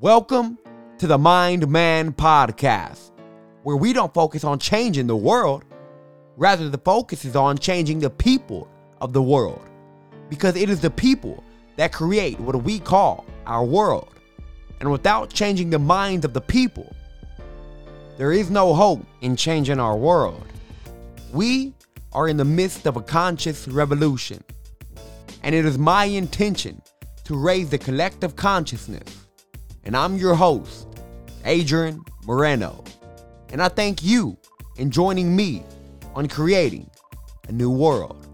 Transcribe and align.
Welcome 0.00 0.60
to 0.98 1.08
the 1.08 1.18
Mind 1.18 1.66
Man 1.66 2.12
Podcast, 2.12 3.10
where 3.64 3.74
we 3.74 3.92
don't 3.92 4.14
focus 4.14 4.44
on 4.44 4.60
changing 4.60 5.08
the 5.08 5.16
world, 5.16 5.64
rather, 6.36 6.68
the 6.68 6.78
focus 6.78 7.24
is 7.24 7.34
on 7.34 7.58
changing 7.58 7.98
the 7.98 8.08
people 8.08 8.68
of 9.00 9.12
the 9.12 9.20
world. 9.20 9.68
Because 10.28 10.54
it 10.54 10.70
is 10.70 10.80
the 10.80 10.88
people 10.88 11.42
that 11.74 11.90
create 11.90 12.38
what 12.38 12.62
we 12.62 12.78
call 12.78 13.26
our 13.44 13.64
world. 13.64 14.14
And 14.78 14.92
without 14.92 15.30
changing 15.30 15.70
the 15.70 15.80
minds 15.80 16.24
of 16.24 16.32
the 16.32 16.42
people, 16.42 16.94
there 18.18 18.30
is 18.30 18.52
no 18.52 18.74
hope 18.74 19.04
in 19.20 19.34
changing 19.34 19.80
our 19.80 19.96
world. 19.96 20.46
We 21.32 21.74
are 22.12 22.28
in 22.28 22.36
the 22.36 22.44
midst 22.44 22.86
of 22.86 22.96
a 22.96 23.02
conscious 23.02 23.66
revolution, 23.66 24.44
and 25.42 25.56
it 25.56 25.64
is 25.64 25.76
my 25.76 26.04
intention 26.04 26.82
to 27.24 27.36
raise 27.36 27.70
the 27.70 27.78
collective 27.78 28.36
consciousness. 28.36 29.24
And 29.88 29.96
I'm 29.96 30.18
your 30.18 30.34
host, 30.34 30.86
Adrian 31.46 32.04
Moreno. 32.26 32.84
And 33.52 33.62
I 33.62 33.68
thank 33.68 34.04
you 34.04 34.36
in 34.76 34.90
joining 34.90 35.34
me 35.34 35.62
on 36.14 36.28
creating 36.28 36.90
a 37.48 37.52
new 37.52 37.70
world, 37.70 38.26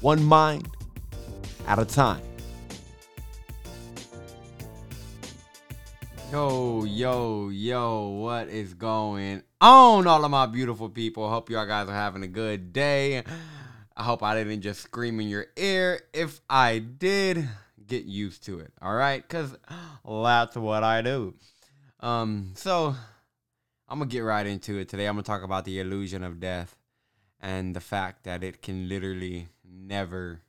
one 0.00 0.24
mind 0.24 0.66
at 1.66 1.78
a 1.78 1.84
time. 1.84 2.22
Yo, 6.32 6.84
yo, 6.84 7.50
yo, 7.50 8.08
what 8.08 8.48
is 8.48 8.72
going 8.72 9.42
on, 9.60 10.06
all 10.06 10.24
of 10.24 10.30
my 10.30 10.46
beautiful 10.46 10.88
people? 10.88 11.28
Hope 11.28 11.50
y'all 11.50 11.66
guys 11.66 11.86
are 11.90 11.92
having 11.92 12.22
a 12.22 12.28
good 12.28 12.72
day. 12.72 13.24
I 13.94 14.04
hope 14.04 14.22
I 14.22 14.42
didn't 14.42 14.62
just 14.62 14.80
scream 14.80 15.20
in 15.20 15.28
your 15.28 15.48
ear. 15.58 16.00
If 16.14 16.40
I 16.48 16.78
did, 16.78 17.46
get 17.88 18.04
used 18.04 18.44
to 18.44 18.60
it, 18.60 18.72
all 18.80 18.94
right? 18.94 19.22
Because 19.22 19.56
that's 20.04 20.56
what 20.56 20.84
I 20.84 21.02
do. 21.02 21.34
Um, 22.00 22.52
so 22.54 22.94
I'm 23.88 23.98
gonna 23.98 24.10
get 24.10 24.20
right 24.20 24.46
into 24.46 24.78
it 24.78 24.88
today. 24.88 25.06
I'm 25.06 25.14
gonna 25.14 25.24
talk 25.24 25.42
about 25.42 25.64
the 25.64 25.80
illusion 25.80 26.22
of 26.22 26.40
death 26.40 26.76
and 27.40 27.74
the 27.74 27.80
fact 27.80 28.24
that 28.24 28.44
it 28.44 28.62
can 28.62 28.88
literally 28.88 29.48
never, 29.64 30.42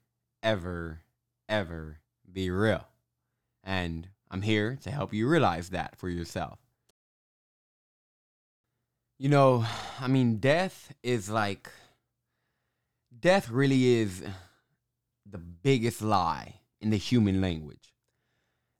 ever, 0.44 1.02
ever 1.48 2.00
be 2.32 2.50
real. 2.50 2.86
And 3.64 4.10
I'm 4.30 4.42
here 4.42 4.78
to 4.84 4.92
help 4.92 5.14
you 5.14 5.28
realize 5.28 5.70
that 5.70 5.96
for 5.98 6.10
yourself. 6.10 6.60
You 9.18 9.30
know, 9.30 9.66
I 10.00 10.08
mean, 10.08 10.38
death 10.38 10.94
is 11.04 11.30
like, 11.30 11.70
death 13.20 13.50
really 13.50 14.00
is 14.00 14.24
the 15.30 15.38
biggest 15.38 16.02
lie 16.02 16.59
in 16.82 16.90
the 16.90 16.98
human 16.98 17.42
language. 17.42 17.94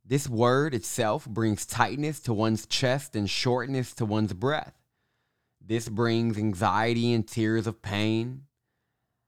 This 0.06 0.28
word 0.28 0.74
itself 0.74 1.28
brings 1.28 1.66
tightness 1.66 2.20
to 2.22 2.34
one's 2.34 2.66
chest 2.66 3.16
and 3.16 3.30
shortness 3.30 3.94
to 3.96 4.06
one's 4.06 4.34
breath. 4.34 4.74
This 5.64 5.88
brings 5.88 6.38
anxiety 6.38 7.14
and 7.14 7.28
tears 7.28 7.68
of 7.68 7.82
pain. 7.82 8.44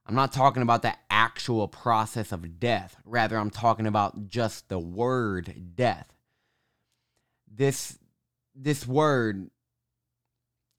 I'm 0.08 0.16
not 0.16 0.34
talking 0.34 0.64
about 0.64 0.82
the 0.82 0.96
actual 1.10 1.68
process 1.68 2.32
of 2.32 2.60
death. 2.60 2.98
Rather, 3.06 3.38
I'm 3.38 3.52
talking 3.52 3.86
about 3.86 4.28
just 4.28 4.70
the 4.70 4.80
word 4.80 5.76
death. 5.76 6.12
This 7.48 8.00
this 8.56 8.88
word 8.88 9.52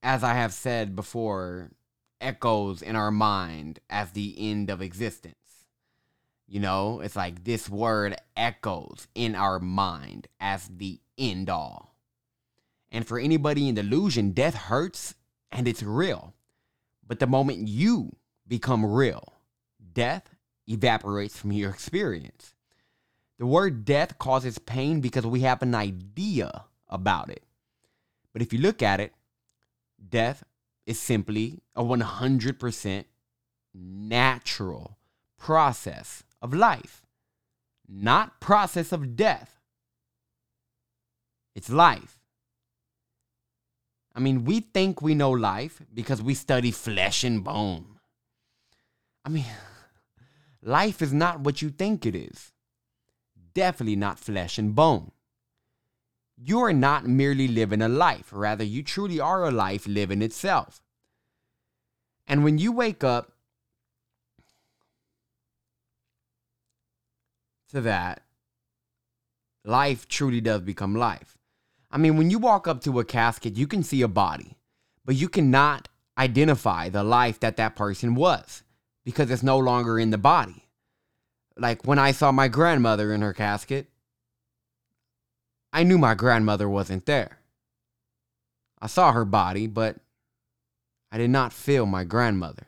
as 0.03 0.25
I 0.25 0.35
have 0.35 0.53
said 0.53 0.97
before 0.97 1.71
echoes 2.21 2.83
in 2.83 2.97
our 2.97 3.11
mind 3.11 3.79
as 3.89 4.11
the 4.11 4.35
end 4.37 4.69
of 4.69 4.83
existence. 4.83 5.37
You 6.53 6.61
know, 6.61 7.01
it's 7.01 7.17
like 7.17 7.45
this 7.45 7.67
word 7.71 8.15
echoes 8.37 9.09
in 9.15 9.35
our 9.35 9.59
mind 9.59 10.29
as 10.39 10.69
the 10.69 11.01
end 11.17 11.49
all. 11.49 11.97
And 12.91 13.07
for 13.07 13.19
anybody 13.19 13.69
in 13.69 13.75
delusion, 13.75 14.33
death 14.33 14.55
hurts 14.55 15.15
and 15.51 15.67
it's 15.67 15.83
real. 15.83 16.35
But 17.09 17.21
the 17.21 17.27
moment 17.27 17.69
you 17.69 18.17
become 18.47 18.85
real, 18.85 19.33
death 19.95 20.29
evaporates 20.69 21.39
from 21.39 21.53
your 21.53 21.71
experience. 21.71 22.53
The 23.39 23.47
word 23.47 23.87
death 23.87 24.19
causes 24.19 24.59
pain 24.59 25.01
because 25.01 25.25
we 25.25 25.41
have 25.41 25.63
an 25.63 25.75
idea 25.75 26.67
about 26.87 27.31
it. 27.31 27.45
But 28.35 28.43
if 28.43 28.53
you 28.53 28.59
look 28.59 28.83
at 28.83 29.01
it, 29.01 29.15
death 30.07 30.45
is 30.85 31.01
simply 31.01 31.63
a 31.75 31.83
100% 31.83 33.05
natural 33.73 34.99
process 35.39 36.25
of 36.43 36.53
life, 36.53 37.03
not 37.89 38.41
process 38.41 38.93
of 38.93 39.17
death. 39.17 39.61
It's 41.55 41.71
life. 41.71 42.19
I 44.15 44.21
mean, 44.21 44.45
we 44.45 44.61
think 44.61 45.01
we 45.01 45.15
know 45.15 45.31
life 45.31 45.81
because 45.95 46.21
we 46.21 46.35
study 46.35 46.71
flesh 46.71 47.25
and 47.25 47.43
bone. 47.43 47.99
I 49.25 49.31
mean, 49.31 49.47
life 50.63 51.01
is 51.01 51.13
not 51.13 51.41
what 51.41 51.63
you 51.63 51.71
think 51.71 52.05
it 52.05 52.15
is. 52.15 52.53
Definitely 53.55 53.97
not 53.97 54.19
flesh 54.19 54.59
and 54.59 54.75
bone. 54.75 55.13
You 56.37 56.61
are 56.61 56.73
not 56.73 57.07
merely 57.07 57.47
living 57.47 57.83
a 57.83 57.89
life, 57.89 58.31
rather, 58.33 58.65
you 58.65 58.83
truly 58.83 59.21
are 59.21 59.45
a 59.45 59.51
life 59.51 59.87
living 59.87 60.23
itself. 60.23 60.83
And 62.27 62.43
when 62.43 62.59
you 62.59 62.73
wake 62.73 63.05
up 63.05 63.32
to 67.73 67.81
that, 67.83 68.23
life 69.65 70.09
truly 70.09 70.41
does 70.41 70.63
become 70.63 70.95
life. 70.95 71.37
I 71.91 71.99
mean, 71.99 72.17
when 72.17 72.31
you 72.31 72.39
walk 72.39 72.67
up 72.67 72.81
to 72.83 73.01
a 73.01 73.05
casket, 73.05 73.57
you 73.57 73.67
can 73.67 73.83
see 73.83 74.01
a 74.03 74.09
body, 74.09 74.57
but 75.05 75.15
you 75.15 75.29
cannot 75.29 75.89
identify 76.17 76.89
the 76.89 77.03
life 77.03 77.41
that 77.41 77.57
that 77.57 77.77
person 77.77 78.15
was 78.15 78.63
because 79.05 79.31
it's 79.31 79.43
no 79.43 79.59
longer 79.59 79.99
in 79.99 80.11
the 80.11 80.19
body. 80.19 80.69
Like 81.57 81.87
when 81.87 81.99
I 81.99 82.13
saw 82.13 82.33
my 82.33 82.49
grandmother 82.49 83.13
in 83.13 83.21
her 83.21 83.33
casket, 83.33 83.89
I 85.73 85.83
knew 85.83 85.99
my 85.99 86.15
grandmother 86.15 86.69
wasn't 86.69 87.07
there. 87.07 87.39
I 88.81 88.87
saw 88.87 89.13
her 89.13 89.25
body, 89.25 89.67
but 89.67 89.97
I 91.11 91.19
did 91.19 91.31
not 91.31 91.53
feel 91.53 91.87
my 91.87 92.05
grandmother. 92.05 92.67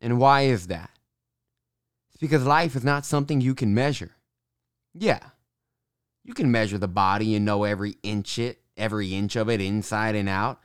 And 0.00 0.18
why 0.18 0.42
is 0.42 0.66
that? 0.66 0.90
It's 2.14 2.20
because 2.20 2.44
life 2.44 2.76
is 2.76 2.84
not 2.84 3.04
something 3.04 3.40
you 3.40 3.54
can 3.54 3.74
measure. 3.74 4.12
Yeah, 4.94 5.20
you 6.24 6.32
can 6.32 6.50
measure 6.50 6.78
the 6.78 6.88
body 6.88 7.34
and 7.34 7.44
know 7.44 7.64
every 7.64 7.96
inch 8.02 8.38
it, 8.38 8.60
every 8.76 9.14
inch 9.14 9.36
of 9.36 9.50
it 9.50 9.60
inside 9.60 10.14
and 10.14 10.28
out, 10.28 10.60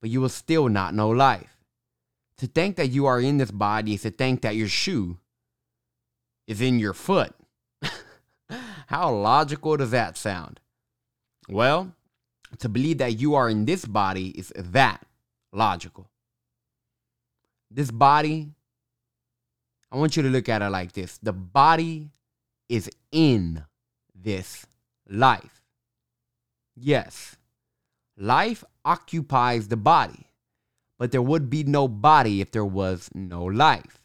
but 0.00 0.10
you 0.10 0.20
will 0.20 0.28
still 0.28 0.68
not 0.68 0.94
know 0.94 1.08
life. 1.08 1.56
To 2.38 2.46
think 2.46 2.76
that 2.76 2.88
you 2.88 3.06
are 3.06 3.20
in 3.20 3.38
this 3.38 3.50
body 3.50 3.94
is 3.94 4.02
to 4.02 4.10
think 4.10 4.42
that 4.42 4.56
your 4.56 4.68
shoe 4.68 5.18
is 6.46 6.60
in 6.60 6.78
your 6.78 6.92
foot. 6.92 7.32
How 8.88 9.14
logical 9.14 9.76
does 9.76 9.92
that 9.92 10.16
sound? 10.16 10.60
Well, 11.48 11.94
to 12.58 12.68
believe 12.68 12.98
that 12.98 13.18
you 13.18 13.34
are 13.34 13.48
in 13.48 13.64
this 13.64 13.84
body 13.84 14.28
is 14.28 14.52
that 14.56 15.06
logical. 15.52 16.10
This 17.70 17.90
body, 17.90 18.50
I 19.94 19.96
want 19.96 20.16
you 20.16 20.24
to 20.24 20.28
look 20.28 20.48
at 20.48 20.60
it 20.60 20.70
like 20.70 20.90
this 20.90 21.18
the 21.18 21.32
body 21.32 22.10
is 22.68 22.90
in 23.12 23.62
this 24.12 24.66
life. 25.08 25.62
Yes, 26.74 27.36
life 28.16 28.64
occupies 28.84 29.68
the 29.68 29.76
body, 29.76 30.26
but 30.98 31.12
there 31.12 31.22
would 31.22 31.48
be 31.48 31.62
no 31.62 31.86
body 31.86 32.40
if 32.40 32.50
there 32.50 32.64
was 32.64 33.08
no 33.14 33.44
life. 33.44 34.02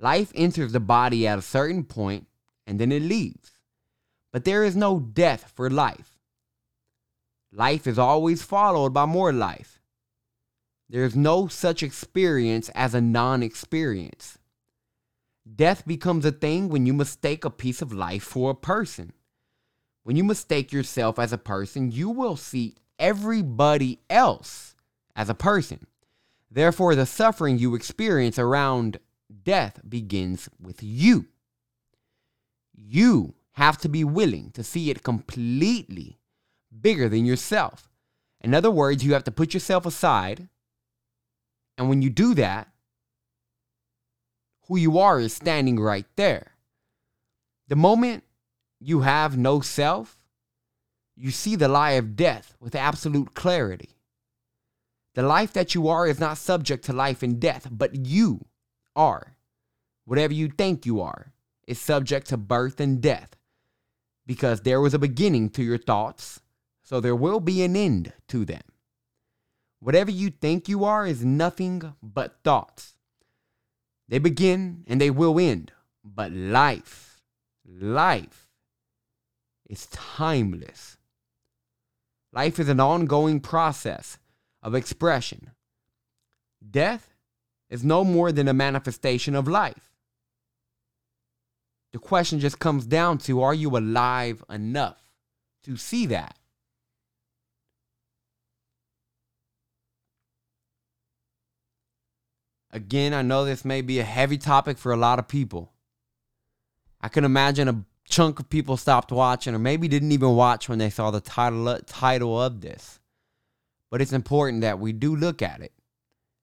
Life 0.00 0.32
enters 0.34 0.72
the 0.72 0.80
body 0.80 1.28
at 1.28 1.38
a 1.38 1.42
certain 1.42 1.84
point 1.84 2.26
and 2.66 2.80
then 2.80 2.90
it 2.90 3.02
leaves. 3.02 3.52
But 4.32 4.44
there 4.44 4.64
is 4.64 4.74
no 4.74 4.98
death 4.98 5.52
for 5.54 5.70
life. 5.70 6.18
Life 7.52 7.86
is 7.86 8.00
always 8.00 8.42
followed 8.42 8.92
by 8.92 9.06
more 9.06 9.32
life. 9.32 9.80
There 10.88 11.04
is 11.04 11.14
no 11.14 11.46
such 11.46 11.84
experience 11.84 12.68
as 12.70 12.94
a 12.94 13.00
non 13.00 13.44
experience. 13.44 14.37
Death 15.56 15.86
becomes 15.86 16.24
a 16.24 16.32
thing 16.32 16.68
when 16.68 16.84
you 16.84 16.92
mistake 16.92 17.44
a 17.44 17.50
piece 17.50 17.80
of 17.80 17.92
life 17.92 18.22
for 18.22 18.50
a 18.50 18.54
person. 18.54 19.12
When 20.02 20.16
you 20.16 20.24
mistake 20.24 20.72
yourself 20.72 21.18
as 21.18 21.32
a 21.32 21.38
person, 21.38 21.90
you 21.90 22.10
will 22.10 22.36
see 22.36 22.76
everybody 22.98 24.00
else 24.10 24.74
as 25.14 25.28
a 25.28 25.34
person. 25.34 25.86
Therefore, 26.50 26.94
the 26.94 27.06
suffering 27.06 27.58
you 27.58 27.74
experience 27.74 28.38
around 28.38 28.98
death 29.42 29.80
begins 29.88 30.48
with 30.60 30.82
you. 30.82 31.26
You 32.74 33.34
have 33.52 33.78
to 33.78 33.88
be 33.88 34.04
willing 34.04 34.50
to 34.52 34.64
see 34.64 34.90
it 34.90 35.02
completely 35.02 36.18
bigger 36.80 37.08
than 37.08 37.26
yourself. 37.26 37.88
In 38.40 38.54
other 38.54 38.70
words, 38.70 39.04
you 39.04 39.12
have 39.14 39.24
to 39.24 39.30
put 39.30 39.52
yourself 39.52 39.84
aside. 39.84 40.48
And 41.76 41.88
when 41.88 42.02
you 42.02 42.10
do 42.10 42.34
that, 42.34 42.68
who 44.68 44.76
you 44.76 44.98
are 44.98 45.18
is 45.18 45.34
standing 45.34 45.80
right 45.80 46.06
there. 46.16 46.52
The 47.68 47.76
moment 47.76 48.24
you 48.80 49.00
have 49.00 49.36
no 49.36 49.60
self, 49.60 50.18
you 51.16 51.30
see 51.30 51.56
the 51.56 51.68
lie 51.68 51.92
of 51.92 52.16
death 52.16 52.54
with 52.60 52.74
absolute 52.74 53.34
clarity. 53.34 53.96
The 55.14 55.22
life 55.22 55.52
that 55.54 55.74
you 55.74 55.88
are 55.88 56.06
is 56.06 56.20
not 56.20 56.38
subject 56.38 56.84
to 56.84 56.92
life 56.92 57.22
and 57.22 57.40
death, 57.40 57.66
but 57.70 58.06
you 58.06 58.46
are. 58.94 59.34
Whatever 60.04 60.32
you 60.32 60.48
think 60.48 60.86
you 60.86 61.00
are 61.00 61.32
is 61.66 61.80
subject 61.80 62.28
to 62.28 62.36
birth 62.36 62.78
and 62.78 63.00
death 63.00 63.34
because 64.26 64.60
there 64.60 64.80
was 64.80 64.92
a 64.92 64.98
beginning 64.98 65.48
to 65.48 65.62
your 65.62 65.78
thoughts, 65.78 66.40
so 66.82 67.00
there 67.00 67.16
will 67.16 67.40
be 67.40 67.62
an 67.62 67.74
end 67.74 68.12
to 68.28 68.44
them. 68.44 68.60
Whatever 69.80 70.10
you 70.10 70.30
think 70.30 70.68
you 70.68 70.84
are 70.84 71.06
is 71.06 71.24
nothing 71.24 71.94
but 72.02 72.38
thoughts. 72.44 72.97
They 74.08 74.18
begin 74.18 74.84
and 74.86 75.00
they 75.00 75.10
will 75.10 75.38
end, 75.38 75.72
but 76.02 76.32
life, 76.32 77.20
life 77.66 78.48
is 79.68 79.86
timeless. 79.86 80.96
Life 82.32 82.58
is 82.58 82.68
an 82.68 82.80
ongoing 82.80 83.40
process 83.40 84.18
of 84.62 84.74
expression. 84.74 85.50
Death 86.70 87.14
is 87.68 87.84
no 87.84 88.04
more 88.04 88.32
than 88.32 88.48
a 88.48 88.54
manifestation 88.54 89.34
of 89.34 89.46
life. 89.46 89.92
The 91.92 91.98
question 91.98 92.40
just 92.40 92.58
comes 92.58 92.86
down 92.86 93.18
to 93.18 93.42
are 93.42 93.54
you 93.54 93.76
alive 93.76 94.44
enough 94.50 95.10
to 95.64 95.76
see 95.76 96.06
that? 96.06 96.36
Again, 102.70 103.14
I 103.14 103.22
know 103.22 103.44
this 103.44 103.64
may 103.64 103.80
be 103.80 103.98
a 103.98 104.04
heavy 104.04 104.36
topic 104.38 104.76
for 104.76 104.92
a 104.92 104.96
lot 104.96 105.18
of 105.18 105.28
people. 105.28 105.72
I 107.00 107.08
can 107.08 107.24
imagine 107.24 107.68
a 107.68 107.84
chunk 108.08 108.40
of 108.40 108.50
people 108.50 108.76
stopped 108.76 109.12
watching 109.12 109.54
or 109.54 109.58
maybe 109.58 109.88
didn't 109.88 110.12
even 110.12 110.34
watch 110.34 110.68
when 110.68 110.78
they 110.78 110.90
saw 110.90 111.10
the 111.10 111.20
title 111.20 111.78
title 111.86 112.40
of 112.40 112.60
this. 112.60 113.00
But 113.90 114.02
it's 114.02 114.12
important 114.12 114.62
that 114.62 114.78
we 114.78 114.92
do 114.92 115.16
look 115.16 115.40
at 115.40 115.60
it 115.60 115.72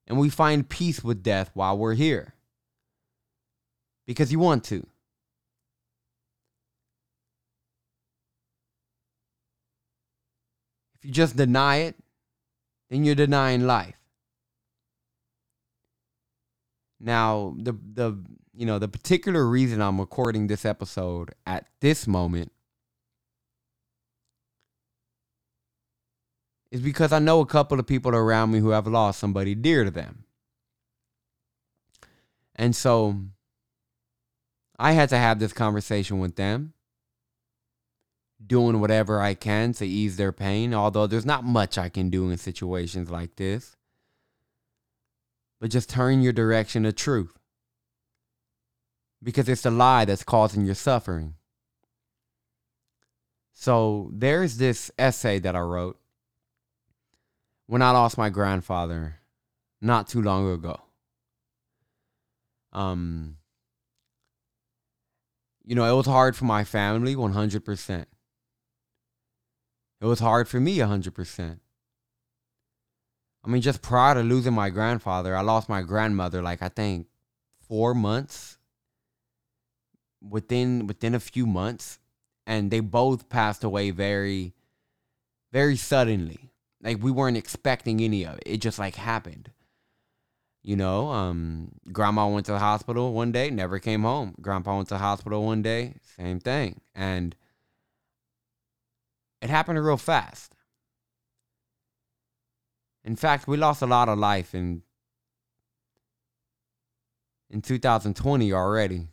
and 0.07 0.17
we 0.17 0.29
find 0.29 0.67
peace 0.67 1.03
with 1.03 1.23
death 1.23 1.51
while 1.53 1.77
we're 1.77 1.93
here. 1.93 2.33
Because 4.07 4.31
you 4.31 4.39
want 4.39 4.63
to. 4.65 4.85
If 10.95 11.05
you 11.05 11.11
just 11.11 11.35
deny 11.35 11.77
it, 11.77 11.95
then 12.89 13.03
you're 13.03 13.15
denying 13.15 13.67
life. 13.67 14.04
Now, 16.99 17.55
the 17.57 17.73
the 17.73 18.17
you 18.53 18.65
know, 18.65 18.79
the 18.79 18.87
particular 18.87 19.45
reason 19.47 19.81
I'm 19.81 19.99
recording 19.99 20.47
this 20.47 20.65
episode 20.65 21.31
at 21.45 21.67
this 21.81 22.07
moment 22.07 22.51
is 26.71 26.81
because 26.81 27.11
I 27.11 27.19
know 27.19 27.41
a 27.41 27.45
couple 27.45 27.79
of 27.79 27.87
people 27.87 28.15
around 28.15 28.51
me 28.51 28.59
who 28.59 28.69
have 28.69 28.87
lost 28.87 29.19
somebody 29.19 29.55
dear 29.55 29.83
to 29.83 29.91
them. 29.91 30.23
And 32.55 32.75
so 32.75 33.21
I 34.79 34.93
had 34.93 35.09
to 35.09 35.17
have 35.17 35.39
this 35.39 35.53
conversation 35.53 36.19
with 36.19 36.35
them, 36.35 36.73
doing 38.45 38.79
whatever 38.79 39.21
I 39.21 39.33
can 39.33 39.73
to 39.73 39.85
ease 39.85 40.17
their 40.17 40.31
pain, 40.31 40.73
although 40.73 41.07
there's 41.07 41.25
not 41.25 41.43
much 41.43 41.77
I 41.77 41.89
can 41.89 42.09
do 42.09 42.29
in 42.29 42.37
situations 42.37 43.09
like 43.09 43.35
this. 43.35 43.75
But 45.65 45.71
just 45.71 45.89
turn 45.89 46.21
your 46.21 46.31
direction 46.31 46.83
to 46.83 46.93
truth 46.93 47.39
because 49.23 49.49
it's 49.49 49.63
the 49.63 49.71
lie 49.71 50.05
that's 50.05 50.23
causing 50.23 50.63
your 50.63 50.75
suffering. 50.75 51.33
So 53.51 54.11
there's 54.13 54.57
this 54.57 54.91
essay 54.99 55.39
that 55.39 55.55
I 55.55 55.61
wrote 55.61 55.99
when 57.65 57.81
I 57.81 57.89
lost 57.89 58.15
my 58.15 58.29
grandfather 58.29 59.15
not 59.81 60.07
too 60.07 60.21
long 60.21 60.47
ago. 60.51 60.79
Um, 62.71 63.37
you 65.63 65.73
know, 65.73 65.91
it 65.91 65.97
was 65.97 66.05
hard 66.05 66.35
for 66.35 66.45
my 66.45 66.63
family 66.63 67.15
100%. 67.15 68.05
It 69.99 70.05
was 70.05 70.19
hard 70.19 70.47
for 70.47 70.59
me 70.59 70.77
100%. 70.77 71.59
I 73.45 73.49
mean, 73.49 73.61
just 73.61 73.81
prior 73.81 74.15
to 74.15 74.21
losing 74.21 74.53
my 74.53 74.71
grandfather, 74.71 75.35
I 75.35 75.41
lost 75.41 75.69
my 75.69 75.83
grandmother 75.83 76.41
like 76.41 76.63
I 76.63 76.69
think 76.69 77.07
4 77.67 77.93
months 77.93 78.57
within 80.27 80.87
within 80.87 81.13
a 81.13 81.19
few 81.19 81.45
months. 81.45 81.99
And 82.47 82.69
they 82.71 82.79
both 82.79 83.29
passed 83.29 83.63
away 83.63 83.91
very 83.91 84.53
very 85.51 85.75
suddenly. 85.75 86.51
Like 86.81 87.01
we 87.01 87.11
weren't 87.11 87.37
expecting 87.37 88.01
any 88.01 88.25
of 88.25 88.37
it. 88.37 88.43
It 88.45 88.57
just 88.61 88.79
like 88.79 88.95
happened. 88.95 89.51
You 90.63 90.75
know 90.75 91.11
um 91.11 91.73
grandma 91.91 92.27
went 92.27 92.47
to 92.47 92.53
the 92.53 92.59
hospital 92.59 93.13
one 93.13 93.31
day 93.31 93.51
never 93.51 93.77
came 93.77 94.01
home. 94.01 94.33
Grandpa 94.41 94.75
went 94.75 94.87
to 94.87 94.95
the 94.95 94.99
hospital 94.99 95.45
one 95.45 95.61
day 95.61 95.93
same 96.17 96.39
thing. 96.39 96.81
And 96.95 97.35
it 99.41 99.51
happened 99.51 99.83
real 99.83 99.97
fast 99.97 100.54
in 103.05 103.15
fact 103.15 103.47
we 103.47 103.55
lost 103.55 103.81
a 103.81 103.87
lot 103.87 104.09
of 104.09 104.19
life 104.19 104.53
in 104.53 104.81
in 107.49 107.61
2020 107.61 108.51
already 108.51 109.07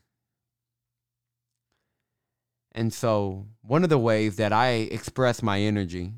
and 2.74 2.92
so, 2.92 3.46
one 3.60 3.84
of 3.84 3.90
the 3.90 3.98
ways 3.98 4.36
that 4.36 4.52
I 4.52 4.68
express 4.68 5.42
my 5.42 5.60
energy 5.60 6.14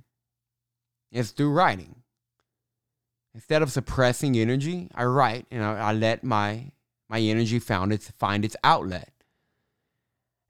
is 1.10 1.32
through 1.32 1.50
writing. 1.50 1.96
Instead 3.34 3.62
of 3.62 3.72
suppressing 3.72 4.36
energy, 4.36 4.88
I 4.94 5.04
write 5.04 5.46
and 5.50 5.64
I, 5.64 5.88
I 5.88 5.92
let 5.92 6.22
my 6.22 6.70
my 7.08 7.18
energy 7.18 7.58
found 7.58 7.92
its 7.92 8.10
find 8.12 8.44
its 8.44 8.56
outlet. 8.62 9.10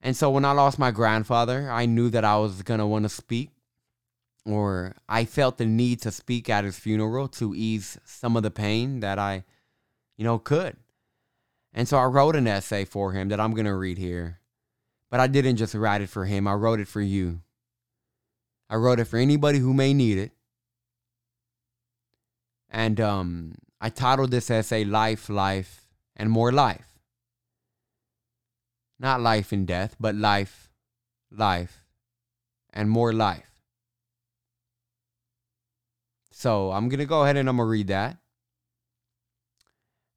And 0.03 0.15
so 0.15 0.31
when 0.31 0.45
I 0.45 0.53
lost 0.53 0.79
my 0.79 0.91
grandfather, 0.91 1.71
I 1.71 1.87
knew 1.87 2.11
that 2.11 2.25
I 2.25 2.37
was 2.37 2.63
gonna 2.63 2.87
want 2.87 3.05
to 3.05 3.09
speak, 3.09 3.51
or 4.45 4.97
I 5.09 5.25
felt 5.25 5.59
the 5.59 5.67
need 5.67 6.03
to 6.03 6.11
speak 6.11 6.51
at 6.51 6.65
his 6.65 6.79
funeral 6.79 7.29
to 7.29 7.55
ease 7.55 7.99
some 8.05 8.37
of 8.37 8.43
the 8.43 8.51
pain 8.51 9.01
that 9.01 9.19
I, 9.19 9.45
you 10.17 10.25
know, 10.25 10.39
could. 10.39 10.77
And 11.73 11.89
so 11.89 11.97
I 11.97 12.05
wrote 12.05 12.37
an 12.37 12.47
essay 12.47 12.85
for 12.85 13.13
him 13.13 13.29
that 13.29 13.41
I'm 13.41 13.55
gonna 13.55 13.77
read 13.77 13.99
here. 13.99 14.41
But 15.11 15.21
I 15.21 15.27
didn't 15.27 15.57
just 15.57 15.75
write 15.75 16.03
it 16.03 16.09
for 16.09 16.25
him, 16.25 16.47
I 16.47 16.55
wrote 16.55 16.81
it 16.81 16.89
for 16.89 17.01
you. 17.01 17.41
I 18.69 18.77
wrote 18.77 19.01
it 19.01 19.05
for 19.05 19.19
anybody 19.19 19.59
who 19.59 19.75
may 19.75 19.95
need 19.95 20.19
it. 20.19 20.33
And 22.69 23.01
um, 23.01 23.55
I 23.81 23.89
titled 23.89 24.31
this 24.31 24.51
essay 24.51 24.85
Life, 24.85 25.29
Life, 25.29 25.87
and 26.17 26.31
More 26.31 26.51
Life. 26.51 26.95
Not 28.99 29.21
life 29.21 29.53
and 29.53 29.67
death, 29.67 29.97
but 30.01 30.15
life, 30.15 30.71
life, 31.31 31.85
and 32.73 32.89
more 32.89 33.13
life. 33.13 33.54
So 36.45 36.73
I'm 36.73 36.91
to 36.99 37.07
go 37.07 37.23
ahead 37.23 37.39
and 37.39 37.49
I'm 37.49 37.57
to 37.69 37.71
read 37.71 37.87
that. 37.87 38.19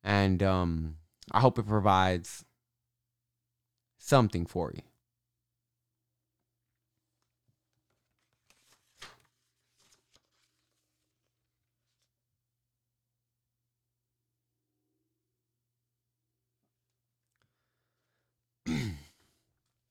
And 0.04 0.44
um, 0.44 0.98
I 1.32 1.40
hope 1.40 1.58
it 1.58 1.66
provides 1.66 2.44
something 3.98 4.46
for 4.46 4.74
you. 4.76 4.82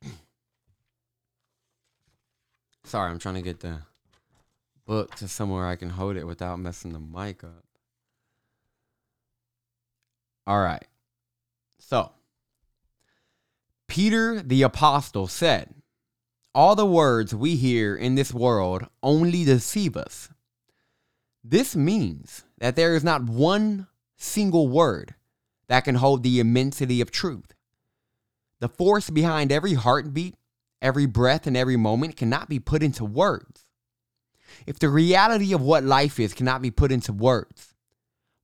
Sorry, 2.84 3.10
I'm 3.10 3.18
trying 3.18 3.36
to 3.36 3.40
get 3.40 3.60
the 3.60 3.78
book 4.86 5.14
to 5.16 5.28
somewhere 5.28 5.66
I 5.66 5.76
can 5.76 5.90
hold 5.90 6.16
it 6.16 6.26
without 6.26 6.58
messing 6.58 6.92
the 6.92 7.00
mic 7.00 7.44
up. 7.44 7.64
All 10.46 10.60
right. 10.60 10.84
So, 11.78 12.12
Peter 13.88 14.40
the 14.40 14.62
Apostle 14.62 15.26
said, 15.26 15.74
All 16.54 16.76
the 16.76 16.86
words 16.86 17.34
we 17.34 17.56
hear 17.56 17.96
in 17.96 18.14
this 18.14 18.32
world 18.32 18.86
only 19.02 19.44
deceive 19.44 19.96
us. 19.96 20.28
This 21.42 21.76
means 21.76 22.44
that 22.58 22.76
there 22.76 22.94
is 22.96 23.04
not 23.04 23.24
one 23.24 23.88
single 24.16 24.68
word 24.68 25.14
that 25.68 25.84
can 25.84 25.96
hold 25.96 26.22
the 26.22 26.40
immensity 26.40 27.00
of 27.00 27.10
truth. 27.10 27.54
The 28.60 28.68
force 28.68 29.10
behind 29.10 29.52
every 29.52 29.74
heartbeat, 29.74 30.34
every 30.80 31.06
breath, 31.06 31.46
and 31.46 31.56
every 31.56 31.76
moment 31.76 32.16
cannot 32.16 32.48
be 32.48 32.58
put 32.58 32.82
into 32.82 33.04
words. 33.04 33.65
If 34.66 34.78
the 34.78 34.88
reality 34.88 35.52
of 35.52 35.60
what 35.60 35.84
life 35.84 36.18
is 36.20 36.34
cannot 36.34 36.62
be 36.62 36.70
put 36.70 36.92
into 36.92 37.12
words, 37.12 37.74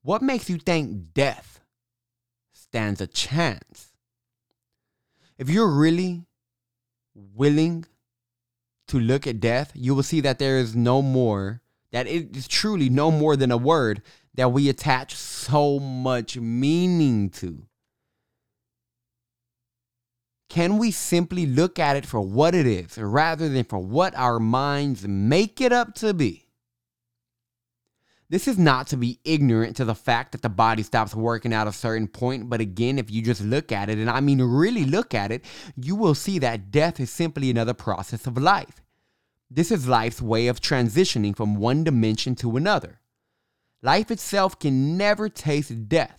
what 0.03 0.23
makes 0.23 0.51
you 0.51 0.59
think 0.59 1.15
death 1.15 1.61
stands 2.53 3.01
a 3.01 3.07
chance? 3.07 3.93
if 5.43 5.51
you're 5.51 5.69
really 5.69 6.23
willing 7.15 7.85
to 8.87 9.01
look 9.01 9.27
at 9.27 9.41
death, 9.41 9.73
you 9.75 9.93
will 9.93 10.05
see 10.05 10.21
that 10.21 10.39
there 10.39 10.59
is 10.59 10.77
no 10.77 11.03
more, 11.03 11.61
that 11.91 12.07
it 12.07 12.37
is 12.37 12.47
truly 12.47 12.89
no 12.89 13.11
more 13.11 13.35
than 13.35 13.51
a 13.51 13.57
word 13.57 14.03
that 14.35 14.53
we 14.53 14.69
attach 14.69 15.17
so 15.17 15.81
much 15.81 16.37
meaning 16.37 17.29
to. 17.29 17.67
Can 20.53 20.77
we 20.77 20.91
simply 20.91 21.47
look 21.47 21.79
at 21.79 21.97
it 21.97 22.05
for 22.05 22.21
what 22.21 22.55
it 22.55 22.67
is 22.67 22.99
rather 22.99 23.49
than 23.49 23.65
for 23.65 23.79
what 23.79 24.15
our 24.15 24.39
minds 24.39 25.09
make 25.09 25.63
it 25.63 25.73
up 25.73 25.95
to 25.95 26.13
be? 26.13 26.51
This 28.29 28.47
is 28.47 28.59
not 28.59 28.87
to 28.89 28.99
be 28.99 29.19
ignorant 29.25 29.77
to 29.77 29.87
the 29.87 29.95
fact 29.95 30.33
that 30.33 30.43
the 30.43 30.51
body 30.51 30.83
stops 30.83 31.15
working 31.15 31.55
at 31.55 31.67
a 31.67 31.73
certain 31.73 32.07
point, 32.07 32.51
but 32.51 32.61
again, 32.61 32.99
if 32.99 33.11
you 33.11 33.23
just 33.23 33.41
look 33.41 33.73
at 33.73 33.89
it, 33.89 33.97
and 33.97 34.11
I 34.11 34.21
mean 34.21 34.43
really 34.43 34.85
look 34.85 35.15
at 35.15 35.33
it, 35.33 35.43
you 35.75 35.97
will 35.97 36.15
see 36.15 36.39
that 36.41 36.71
death 36.71 37.01
is 37.01 37.09
simply 37.09 37.49
another 37.49 37.73
process 37.73 38.27
of 38.27 38.37
life. 38.37 38.83
This 39.51 39.71
is 39.71 39.89
life's 39.89 40.21
way 40.21 40.49
of 40.49 40.61
transitioning 40.61 41.35
from 41.35 41.57
one 41.57 41.83
dimension 41.83 42.35
to 42.37 42.59
another. 42.59 43.01
Life 43.81 44.11
itself 44.11 44.59
can 44.59 44.99
never 44.99 45.31
taste 45.31 45.89
death. 45.89 46.19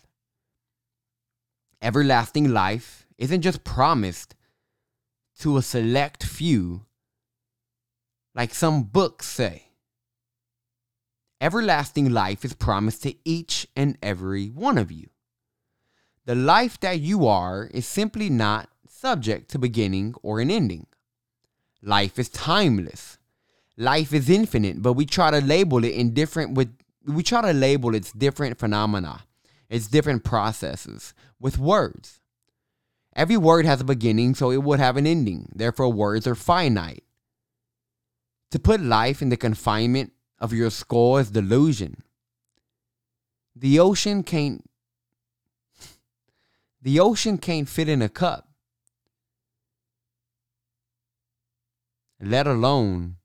Everlasting 1.83 2.51
life 2.51 3.02
isn't 3.23 3.41
just 3.41 3.63
promised 3.63 4.35
to 5.39 5.55
a 5.55 5.61
select 5.61 6.25
few, 6.25 6.85
like 8.35 8.53
some 8.53 8.83
books 8.83 9.25
say. 9.25 9.63
Everlasting 11.39 12.11
life 12.11 12.43
is 12.43 12.51
promised 12.51 13.03
to 13.03 13.15
each 13.23 13.65
and 13.77 13.97
every 14.03 14.47
one 14.47 14.77
of 14.77 14.91
you. 14.91 15.07
The 16.25 16.35
life 16.35 16.77
that 16.81 16.99
you 16.99 17.25
are 17.25 17.69
is 17.73 17.87
simply 17.87 18.29
not 18.29 18.67
subject 18.89 19.49
to 19.51 19.57
beginning 19.57 20.15
or 20.21 20.41
an 20.41 20.51
ending. 20.51 20.87
Life 21.81 22.19
is 22.19 22.27
timeless. 22.27 23.19
Life 23.77 24.13
is 24.13 24.29
infinite, 24.29 24.81
but 24.81 24.93
we 24.93 25.05
try 25.05 25.31
to 25.31 25.39
label 25.39 25.85
it 25.85 25.93
in 25.93 26.13
different 26.13 26.55
with 26.55 26.75
we 27.07 27.23
try 27.23 27.41
to 27.41 27.53
label 27.53 27.95
its 27.95 28.11
different 28.11 28.59
phenomena, 28.59 29.23
its 29.69 29.87
different 29.87 30.25
processes 30.25 31.13
with 31.39 31.57
words. 31.57 32.19
Every 33.15 33.37
word 33.37 33.65
has 33.65 33.81
a 33.81 33.85
beginning, 33.85 34.35
so 34.35 34.51
it 34.51 34.63
would 34.63 34.79
have 34.79 34.97
an 34.97 35.05
ending. 35.05 35.49
Therefore, 35.53 35.91
words 35.91 36.25
are 36.25 36.35
finite. 36.35 37.03
To 38.51 38.59
put 38.59 38.81
life 38.81 39.21
in 39.21 39.29
the 39.29 39.37
confinement 39.37 40.13
of 40.39 40.53
your 40.53 40.69
skull 40.69 41.17
is 41.17 41.31
delusion. 41.31 42.03
The 43.55 43.79
ocean 43.79 44.23
can't 44.23 44.67
the 46.81 46.99
ocean 46.99 47.37
can't 47.37 47.69
fit 47.69 47.87
in 47.87 48.01
a 48.01 48.09
cup. 48.09 48.47
Let 52.19 52.47
alone 52.47 53.17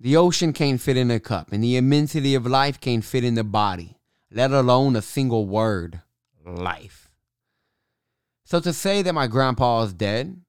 the 0.00 0.16
ocean 0.16 0.52
can't 0.52 0.80
fit 0.80 0.96
in 0.96 1.10
a 1.10 1.18
cup, 1.18 1.50
and 1.50 1.62
the 1.62 1.76
immensity 1.76 2.36
of 2.36 2.46
life 2.46 2.80
can't 2.80 3.04
fit 3.04 3.24
in 3.24 3.34
the 3.34 3.42
body, 3.42 3.96
let 4.30 4.52
alone 4.52 4.94
a 4.94 5.02
single 5.02 5.46
word 5.46 6.02
life. 6.56 7.10
So 8.44 8.60
to 8.60 8.72
say 8.72 9.02
that 9.02 9.12
my 9.12 9.26
grandpa 9.26 9.82
is 9.82 9.92
dead 9.92 10.40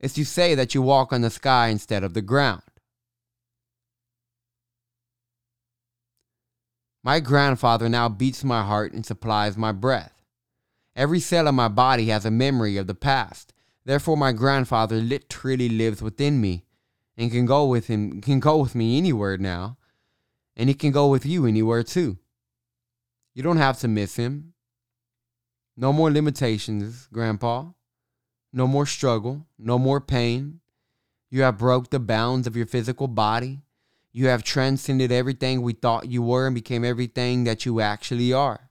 is 0.00 0.14
to 0.14 0.24
say 0.24 0.54
that 0.54 0.74
you 0.74 0.82
walk 0.82 1.12
on 1.12 1.20
the 1.20 1.30
sky 1.30 1.68
instead 1.68 2.02
of 2.02 2.14
the 2.14 2.22
ground. 2.22 2.62
My 7.02 7.20
grandfather 7.20 7.88
now 7.88 8.08
beats 8.08 8.44
my 8.44 8.62
heart 8.62 8.92
and 8.92 9.06
supplies 9.06 9.56
my 9.56 9.72
breath. 9.72 10.12
Every 10.94 11.20
cell 11.20 11.48
of 11.48 11.54
my 11.54 11.68
body 11.68 12.06
has 12.06 12.26
a 12.26 12.30
memory 12.30 12.76
of 12.76 12.86
the 12.86 12.94
past. 12.94 13.54
Therefore, 13.84 14.16
my 14.16 14.32
grandfather 14.32 14.96
literally 14.96 15.68
lives 15.68 16.02
within 16.02 16.40
me 16.40 16.64
and 17.16 17.30
can 17.30 17.46
go 17.46 17.66
with 17.66 17.86
him 17.86 18.20
can 18.20 18.40
go 18.40 18.58
with 18.58 18.74
me 18.74 18.98
anywhere 18.98 19.38
now. 19.38 19.78
And 20.56 20.68
he 20.68 20.74
can 20.74 20.90
go 20.90 21.08
with 21.08 21.24
you 21.24 21.46
anywhere 21.46 21.82
too. 21.82 22.18
You 23.34 23.42
don't 23.42 23.56
have 23.56 23.78
to 23.80 23.88
miss 23.88 24.16
him. 24.16 24.52
No 25.76 25.92
more 25.92 26.10
limitations, 26.10 27.08
Grandpa. 27.12 27.70
No 28.52 28.66
more 28.66 28.86
struggle, 28.86 29.46
no 29.58 29.78
more 29.78 30.00
pain. 30.00 30.60
You 31.30 31.42
have 31.42 31.58
broke 31.58 31.90
the 31.90 32.00
bounds 32.00 32.46
of 32.46 32.56
your 32.56 32.66
physical 32.66 33.06
body. 33.06 33.60
You 34.12 34.26
have 34.26 34.42
transcended 34.42 35.12
everything 35.12 35.62
we 35.62 35.72
thought 35.72 36.10
you 36.10 36.22
were 36.22 36.46
and 36.46 36.54
became 36.54 36.84
everything 36.84 37.44
that 37.44 37.64
you 37.64 37.80
actually 37.80 38.32
are. 38.32 38.70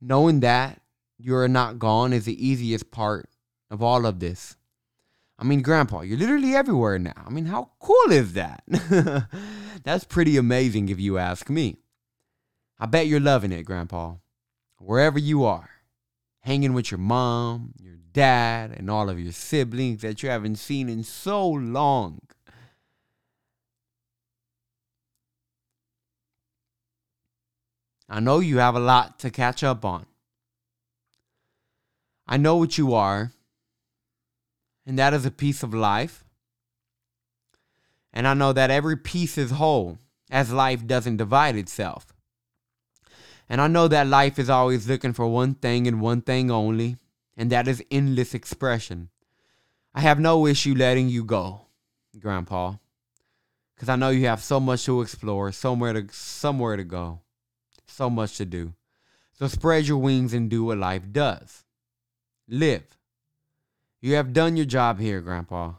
Knowing 0.00 0.40
that 0.40 0.82
you 1.16 1.34
are 1.34 1.48
not 1.48 1.78
gone 1.78 2.12
is 2.12 2.26
the 2.26 2.46
easiest 2.46 2.90
part 2.90 3.30
of 3.70 3.82
all 3.82 4.04
of 4.04 4.20
this. 4.20 4.56
I 5.38 5.44
mean, 5.44 5.62
Grandpa, 5.62 6.02
you're 6.02 6.18
literally 6.18 6.54
everywhere 6.54 6.98
now. 6.98 7.24
I 7.26 7.30
mean, 7.30 7.46
how 7.46 7.70
cool 7.80 8.10
is 8.10 8.34
that? 8.34 8.62
That's 9.84 10.04
pretty 10.04 10.36
amazing 10.36 10.90
if 10.90 11.00
you 11.00 11.16
ask 11.16 11.48
me. 11.48 11.78
I 12.78 12.86
bet 12.86 13.06
you're 13.06 13.20
loving 13.20 13.52
it, 13.52 13.62
Grandpa, 13.62 14.16
wherever 14.78 15.18
you 15.18 15.44
are 15.44 15.70
hanging 16.40 16.72
with 16.72 16.90
your 16.90 16.98
mom, 16.98 17.72
your 17.80 17.96
dad, 18.12 18.72
and 18.76 18.90
all 18.90 19.08
of 19.08 19.18
your 19.20 19.32
siblings 19.32 20.02
that 20.02 20.22
you 20.22 20.28
haven't 20.28 20.56
seen 20.56 20.88
in 20.88 21.02
so 21.02 21.46
long. 21.48 22.20
I 28.08 28.20
know 28.20 28.38
you 28.38 28.58
have 28.58 28.74
a 28.74 28.80
lot 28.80 29.18
to 29.20 29.30
catch 29.30 29.62
up 29.62 29.84
on. 29.84 30.06
I 32.26 32.36
know 32.36 32.56
what 32.56 32.78
you 32.78 32.94
are, 32.94 33.32
and 34.86 34.98
that 34.98 35.12
is 35.12 35.26
a 35.26 35.30
piece 35.30 35.62
of 35.62 35.74
life. 35.74 36.24
And 38.12 38.26
I 38.26 38.34
know 38.34 38.52
that 38.52 38.70
every 38.70 38.96
piece 38.96 39.36
is 39.36 39.52
whole, 39.52 39.98
as 40.30 40.52
life 40.52 40.86
doesn't 40.86 41.18
divide 41.18 41.56
itself. 41.56 42.14
And 43.48 43.60
I 43.60 43.66
know 43.66 43.88
that 43.88 44.06
life 44.06 44.38
is 44.38 44.50
always 44.50 44.88
looking 44.88 45.14
for 45.14 45.26
one 45.26 45.54
thing 45.54 45.86
and 45.86 46.00
one 46.00 46.20
thing 46.20 46.50
only, 46.50 46.96
and 47.36 47.50
that 47.50 47.66
is 47.66 47.82
endless 47.90 48.34
expression. 48.34 49.08
I 49.94 50.00
have 50.02 50.20
no 50.20 50.46
issue 50.46 50.74
letting 50.74 51.08
you 51.08 51.24
go, 51.24 51.62
Grandpa, 52.18 52.74
because 53.74 53.88
I 53.88 53.96
know 53.96 54.10
you 54.10 54.26
have 54.26 54.42
so 54.42 54.60
much 54.60 54.84
to 54.84 55.00
explore, 55.00 55.50
somewhere 55.52 55.94
to 55.94 56.06
somewhere 56.12 56.76
to 56.76 56.84
go, 56.84 57.20
so 57.86 58.10
much 58.10 58.36
to 58.36 58.44
do. 58.44 58.74
So 59.32 59.46
spread 59.46 59.86
your 59.86 59.98
wings 59.98 60.34
and 60.34 60.50
do 60.50 60.64
what 60.64 60.78
life 60.78 61.02
does. 61.10 61.64
Live. 62.48 62.84
You 64.00 64.14
have 64.14 64.32
done 64.32 64.56
your 64.56 64.66
job 64.66 65.00
here, 65.00 65.20
Grandpa. 65.20 65.72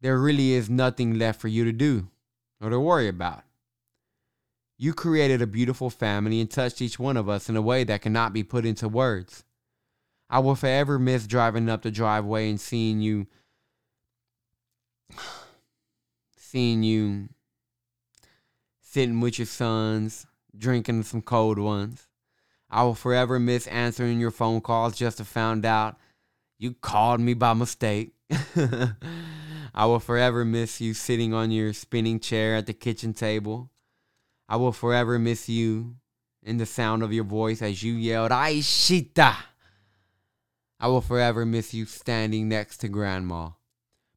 There 0.00 0.18
really 0.18 0.52
is 0.52 0.70
nothing 0.70 1.18
left 1.18 1.40
for 1.40 1.48
you 1.48 1.64
to 1.64 1.72
do 1.72 2.08
or 2.60 2.70
to 2.70 2.80
worry 2.80 3.08
about. 3.08 3.44
You 4.82 4.94
created 4.94 5.42
a 5.42 5.46
beautiful 5.46 5.90
family 5.90 6.40
and 6.40 6.50
touched 6.50 6.80
each 6.80 6.98
one 6.98 7.18
of 7.18 7.28
us 7.28 7.50
in 7.50 7.56
a 7.56 7.60
way 7.60 7.84
that 7.84 8.00
cannot 8.00 8.32
be 8.32 8.42
put 8.42 8.64
into 8.64 8.88
words. 8.88 9.44
I 10.30 10.38
will 10.38 10.54
forever 10.54 10.98
miss 10.98 11.26
driving 11.26 11.68
up 11.68 11.82
the 11.82 11.90
driveway 11.90 12.48
and 12.48 12.58
seeing 12.58 12.98
you 12.98 13.26
seeing 16.34 16.82
you 16.82 17.28
sitting 18.80 19.20
with 19.20 19.38
your 19.38 19.44
sons, 19.44 20.26
drinking 20.56 21.02
some 21.02 21.20
cold 21.20 21.58
ones. 21.58 22.08
I 22.70 22.82
will 22.84 22.94
forever 22.94 23.38
miss 23.38 23.66
answering 23.66 24.18
your 24.18 24.30
phone 24.30 24.62
calls 24.62 24.96
just 24.96 25.18
to 25.18 25.26
find 25.26 25.66
out 25.66 25.98
you 26.58 26.72
called 26.72 27.20
me 27.20 27.34
by 27.34 27.52
mistake. 27.52 28.14
I 29.74 29.84
will 29.84 30.00
forever 30.00 30.42
miss 30.46 30.80
you 30.80 30.94
sitting 30.94 31.34
on 31.34 31.50
your 31.50 31.74
spinning 31.74 32.18
chair 32.18 32.56
at 32.56 32.64
the 32.64 32.72
kitchen 32.72 33.12
table 33.12 33.69
I 34.50 34.56
will 34.56 34.72
forever 34.72 35.16
miss 35.16 35.48
you 35.48 35.94
in 36.42 36.56
the 36.56 36.66
sound 36.66 37.04
of 37.04 37.12
your 37.12 37.22
voice 37.22 37.62
as 37.62 37.84
you 37.84 37.92
yelled, 37.92 38.32
Aishita. 38.32 39.36
I 40.80 40.88
will 40.88 41.00
forever 41.00 41.46
miss 41.46 41.72
you 41.72 41.86
standing 41.86 42.48
next 42.48 42.78
to 42.78 42.88
Grandma, 42.88 43.50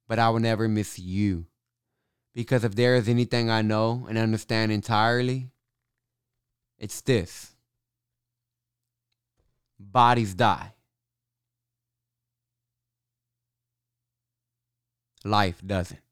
but 0.08 0.18
I 0.18 0.32
will 0.32 0.40
never 0.40 0.68
miss 0.68 0.98
you. 0.98 1.46
Because 2.34 2.64
if 2.64 2.74
there 2.74 2.96
is 2.96 3.08
anything 3.08 3.52
I 3.52 3.62
know 3.62 4.08
and 4.10 4.18
understand 4.18 4.72
entirely, 4.72 5.52
it's 6.80 7.02
this 7.02 7.52
bodies 9.78 10.34
die, 10.34 10.74
life 15.24 15.62
doesn't. 15.64 16.03